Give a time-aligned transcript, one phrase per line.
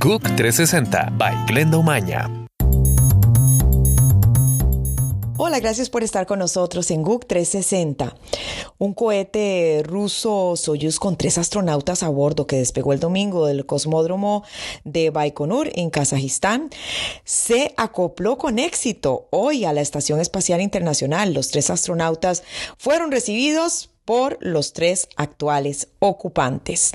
[0.00, 2.30] GUC 360 by Glenda Umaña.
[5.36, 8.14] Hola, gracias por estar con nosotros en GUC 360.
[8.78, 14.44] Un cohete ruso Soyuz con tres astronautas a bordo que despegó el domingo del cosmódromo
[14.84, 16.70] de Baikonur en Kazajistán
[17.24, 21.34] se acopló con éxito hoy a la Estación Espacial Internacional.
[21.34, 22.44] Los tres astronautas
[22.76, 26.92] fueron recibidos por los tres actuales ocupantes.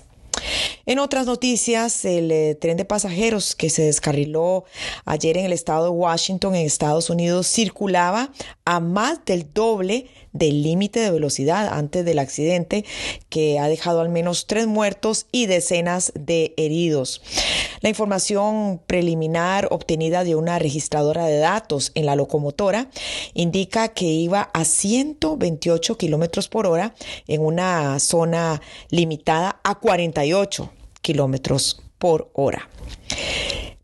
[0.86, 4.66] En otras noticias, el eh, tren de pasajeros que se descarriló
[5.06, 8.32] ayer en el estado de Washington, en Estados Unidos, circulaba
[8.66, 12.86] a más del doble del límite de velocidad antes del accidente
[13.29, 17.21] que ha dejado al menos tres muertos y decenas de heridos.
[17.83, 22.87] La información preliminar obtenida de una registradora de datos en la locomotora
[23.33, 26.96] indica que iba a 128 kilómetros por hora
[27.27, 32.69] en una zona limitada a 48 kilómetros por hora.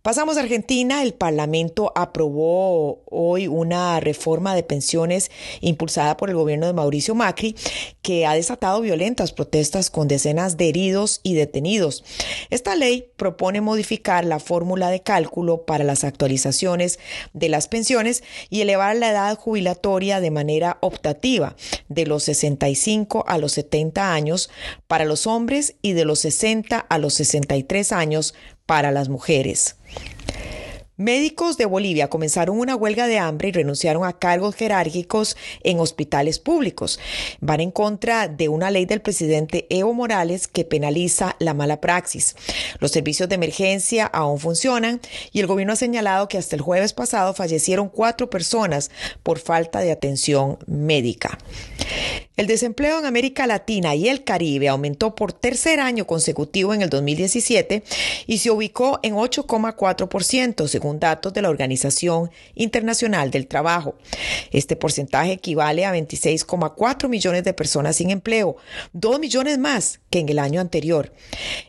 [0.10, 1.04] Pasamos a Argentina.
[1.04, 5.30] El Parlamento aprobó hoy una reforma de pensiones
[5.62, 7.56] impulsada por el gobierno de Mauricio Macri
[8.02, 12.04] que ha desatado violentas protestas con decenas de heridos y detenidos.
[12.50, 16.98] Esta ley propone modificar la fórmula de cálculo para las actualizaciones
[17.34, 21.56] de las pensiones y elevar la edad jubilatoria de manera optativa
[21.88, 24.50] de los 65 a los 70 años
[24.88, 28.34] para los hombres y de los 60 a los 63 años
[28.70, 29.78] para las mujeres.
[30.96, 36.38] Médicos de Bolivia comenzaron una huelga de hambre y renunciaron a cargos jerárquicos en hospitales
[36.38, 37.00] públicos.
[37.40, 42.36] Van en contra de una ley del presidente Evo Morales que penaliza la mala praxis.
[42.80, 46.94] Los servicios de emergencia aún funcionan y el gobierno ha señalado que hasta el jueves
[46.94, 48.92] pasado fallecieron cuatro personas
[49.24, 51.40] por falta de atención médica.
[52.40, 56.90] El desempleo en América Latina y el Caribe aumentó por tercer año consecutivo en el
[56.90, 57.84] 2017
[58.28, 63.96] y se ubicó en 8,4% según datos de la Organización Internacional del Trabajo.
[64.54, 68.56] Este porcentaje equivale a 26,4 millones de personas sin empleo,
[68.94, 71.12] 2 millones más que en el año anterior.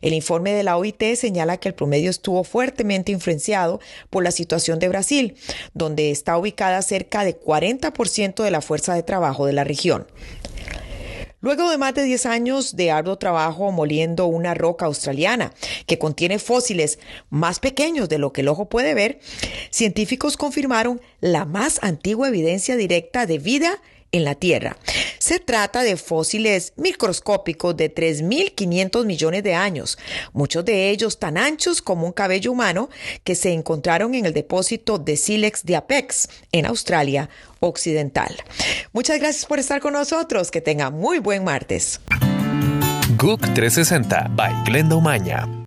[0.03, 4.78] El informe de la OIT señala que el promedio estuvo fuertemente influenciado por la situación
[4.78, 5.34] de Brasil,
[5.75, 10.06] donde está ubicada cerca de 40% de la fuerza de trabajo de la región.
[11.43, 15.55] Luego de más de 10 años de arduo trabajo moliendo una roca australiana
[15.87, 16.99] que contiene fósiles
[17.31, 19.21] más pequeños de lo que el ojo puede ver,
[19.71, 23.78] científicos confirmaron la más antigua evidencia directa de vida
[24.12, 24.77] en la Tierra.
[25.21, 29.99] Se trata de fósiles microscópicos de 3.500 millones de años,
[30.33, 32.89] muchos de ellos tan anchos como un cabello humano,
[33.23, 37.29] que se encontraron en el depósito de Silex de Apex, en Australia
[37.61, 38.35] Occidental.
[38.95, 40.51] Muchas gracias por estar con nosotros.
[40.51, 42.01] Que tenga muy buen martes.
[43.19, 45.59] GUC 360 by Glenda Umaña.